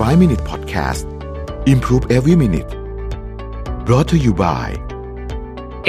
[0.00, 1.04] 5 Minute Podcast
[1.66, 2.70] Improve Every Minute
[3.84, 4.66] brought to you by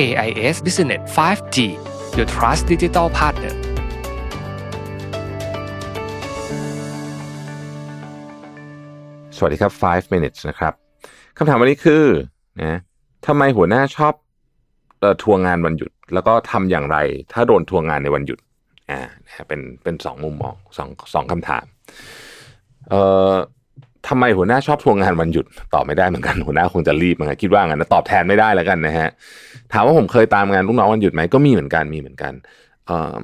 [0.03, 1.57] AIS Business 5G
[2.17, 3.53] Your Trust Digital Partner
[9.37, 10.73] สวัสดีครับ 5 minutes นะครับ
[11.37, 12.03] คำถามวันนี้คือ
[12.61, 12.79] นะ
[13.27, 14.13] ทำไมหัวหน้าชอบ
[14.99, 16.97] เอ่อทวงงานวันหยุด แล้วก็ทำอย่างไร
[17.33, 18.39] ถ้าโดนทวงงานในวันหยุด
[18.89, 21.65] อ่านะฮะเป็นเป็นสองมุมมองสองสองคำถาม
[22.89, 23.33] เอ่อ
[24.07, 29.09] ทำไมหัวหน้าชอบทวงงานวันหยุดตอบไม่ได้เหมือนกันหัวหน้าคงจะรีบเหมือนกันคิดว่างั้นนะตอบแทนไม่ได้แล้วกันนะฮะ
[29.73, 32.33] ถามว่าผมเคยตามงานลูกน้องวันหยุดไหมก็มีเหมือนกันมีเหมือนกัน
[32.87, 33.23] เอ่อ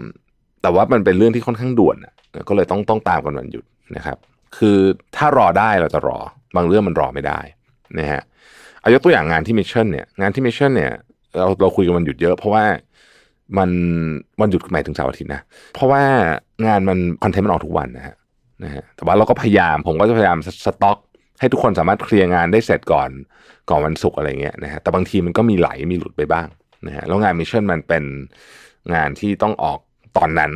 [0.62, 2.14] แต่ว่ามันเป็นเรื่องที่ค่อนข้างด่วนอะ
[2.50, 4.18] ก็เลยต้องต้องตามกันวันหยุดนะครับ
[4.58, 4.78] คือ
[5.16, 6.18] ถ้ารอได้เราจะรอ
[6.56, 7.40] บางเรื่องมันรอไม่ได้
[8.00, 8.22] นะฮะ
[8.82, 10.92] เอายกตัวอย่างงานที่ Mission เนี่ยงานที่ Mission เนี่ย
[11.38, 12.64] เราเราคุยกันวันหยุดเยอะ เพราะว่า
[13.58, 13.70] มัน
[14.42, 15.42] วันหยุดหมายถึงเสาร์อาทิตย์นะ
[15.74, 16.04] เพราะว่า
[16.68, 18.16] งานมัน content มันออกทุกวันนะฮะ
[18.64, 20.98] นะฮะแต่ว่าเราก็พยายาม ผมก็จะพยายามสต็อก
[21.40, 23.10] ให้ทุกคนสามารถเคลียร์งานได้เสร็จก่อน
[23.70, 26.48] ก่อนวันศุกร์อะไรเงี้ยนะฮะแต่บางทีมันก็มีไหลมีหลุดไปบ้าง
[26.88, 28.04] นะฮะแล้วงาน Mission มันเป็น
[28.96, 29.80] งานที่ต้องออก
[30.18, 30.52] ตอนนั้น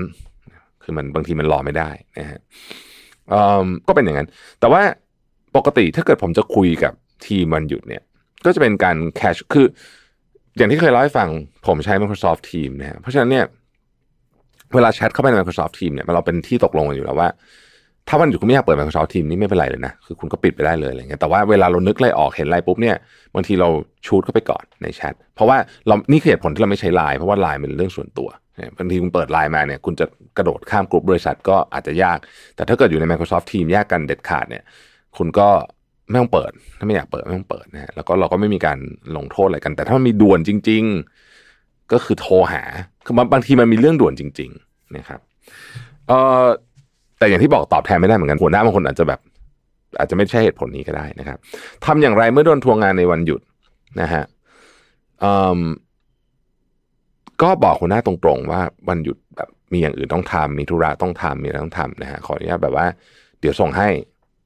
[0.84, 2.40] คือมันบางทีมันรอไม่ได้นะฮะ
[3.88, 4.28] ก็เป็นอย่างนั้น
[4.60, 4.82] แต่ว่า
[5.56, 6.94] ปกติถ้าเกิดผมจะคุยกับ
[7.28, 8.04] ทีมวันหยุดเนี่ย
[8.46, 9.66] ก็จะเป็นการแคชคือ
[10.58, 11.30] อย่างที่เคยเล่าให้ฟัง
[11.68, 13.46] ผมใช้ Microsoft Teams นะฮะเพราะฉะนั้นเนี่ย
[14.74, 17.30] เวลาแชทเข้าไปใน Microsoft Teams เนี่ยเราเป็นที่ตกลงกันอยู่แล้วว่า
[18.08, 22.96] ถ้าวันหยุดคุณไม่อยากเปิด Microsoft Teams นี่ไม่เป็นไรเลยนะ คือคุณก็ปิดไปได้เลยอะไรเงี้ยแต่ว่าเวลาเรานึกอะไรออกเห็นอะไรปุ๊บเนี่ย
[23.36, 23.70] บางทีเรา
[24.06, 25.58] ชูดเข้าไปก่อนในแชทเพราะว่า
[25.88, 28.30] เรานี่คือเหตุผลที่เราไม่ใช้ไลน์เพราะว่าไลน์เป็นเรื่องส่วนตัว
[28.78, 30.06] บางทีคุณเปิดไลน์มาเนี่ยคุณจะ
[30.38, 32.18] กระโดดข้ามกลุ่มบริษัทก็อาจจะยาก
[32.56, 34.64] แต่ถ้าเกิดอยู่ใน Microsoft Teams แยกกันเด็ดขาดเนี่ย
[35.18, 35.48] คุณก็
[36.10, 38.78] ไม่ต้องเปิด ถ้าไม่อยากเปิดไม่ต้องเปิดนะฮะแล้วก็เราก็ไม่มีการ
[39.18, 40.84] ลงโทษอะไรกัน แต่ถ้ามันมีด่วนจริง
[41.38, 42.64] ๆ ก็คือโทรหา
[43.06, 45.20] คือบางทีมันมีเรื่องด่วนจริง ๆ นะครับ
[46.08, 46.46] เอ่อ
[47.22, 49.20] แต่อย่างที่บอกตอบแทนไม่ได้เหมือนกันหัวหน้าบางคนอาจจะแบบ
[50.00, 51.38] อาจจะไม่ใช่เหตุผลนี้ก็ได้นะครับ
[51.86, 53.42] ทำอย่างไรเมื่อโดนทวงงานในวันหยุด
[54.02, 54.24] นะฮะ
[57.42, 62.86] ก็บอกหัวหน้าตรงๆว่าวันหยุดแบบมีอย่างอื่นต้องทำมีธุระต้องทำมีอะไรต้องทำนะฮะขออนุญาตแบบว่า
[63.40, 63.88] เดี๋ยวส่งให้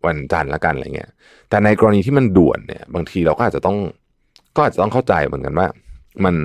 [0.06, 1.10] วันจันทร์ละกันอะไรเงี้ย
[1.50, 3.78] แต่ในกรณีที่มันด่วนเนี่ย บางทีเราก็อาจจะต้อง
[4.56, 5.68] ก็อาจจะต้องเข้าใจเหมือนกันว่า
[6.26, 6.36] มัน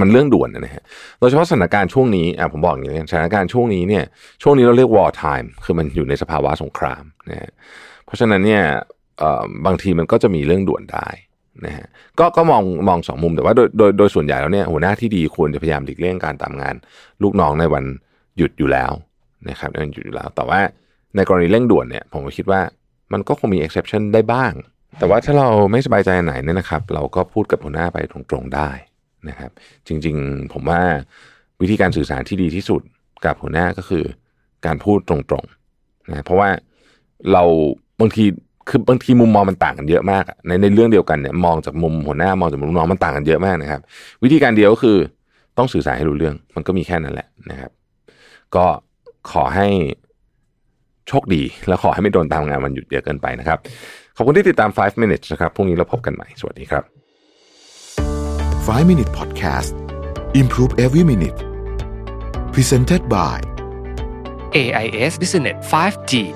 [0.00, 0.82] มันเรื่องด่วนนะฮะ
[1.18, 4.04] โดยเฉพาะสถานการณ์ช่วงนี้อะผมบอกอย่างนี้สถานการณ์ช่วงนี้เนี่ย
[4.42, 7.50] ช่วงนี้เราเรียก war time คือมันอยู่ในสภาวะสงครามนะฮะ
[8.04, 8.62] เพราะฉะนั้นเนี่ย
[9.66, 11.08] บางทีมันก็จะมีเรื่องด่วนได้
[11.66, 11.86] นะฮะ
[12.18, 16.74] ก็ก็มองมองสองมุมแต่ว่าโดยโดยโดยส่วนใหญ่แล้วเนี่ยหัวหน้าที่ดีควรจะพยายามหลีกเลี่ยงการตามงาน
[17.22, 17.84] ลูกน้องในวัน
[18.36, 18.92] หยุดอยู่แล้ว
[19.48, 20.60] นะครับในวันหยุดอยู่แล้ว แต่ว่า
[21.16, 22.60] ในกรณีเร่งด่วนเนี่ยผมคิดว่า
[23.12, 24.52] มันก็คงมี exception ได้บ้าง
[24.98, 28.70] แต่ว่าถ้าเราไม่สบายใจไหนเนี่ยนะครับ เราก็พูดกับหัวหน้าไปตรงๆได้
[29.28, 29.50] นะครับ
[29.86, 30.80] จริงๆ ผมว่า
[31.60, 32.82] วิธีการสื่อสารที่ดีที่สุด
[33.24, 34.04] กับหัวหน้าก็คือ
[34.66, 36.48] การพูดตรงๆนะเพราะว่า
[37.32, 37.42] เรา
[38.00, 38.24] บางที
[38.68, 43.80] คือบางทีมุมมองมันต่างกันเยอะมาก ในในเรื่องเดียวกันเนี่ยมองจากมุมหัวหน้ามองจากมุมน้องมันต่างกันเยอะมากนะครับ
[44.24, 44.96] วิธีการเดียวก็คือ
[45.58, 47.70] ต้องสื่อสารให้รู้เรื่อง มันก็มีแค่นั้นแหละนะครับ
[48.56, 48.66] ก็
[49.30, 49.68] ขอให้
[51.08, 53.58] โชคดี แล้วขอให้ไม่โดนตามงานวันหยุดเยอะเกินไปนะครับ
[54.16, 56.97] ขอบคุณที่ติดตาม 5 minutes นะครับ พรุ่งนี้เราพบกันใหม่ สวัสดีครับ
[58.68, 59.72] 5 Minute Podcast
[60.36, 61.34] Improve Every Minute.
[62.52, 63.40] Presented by
[64.52, 66.34] AIS Business 5G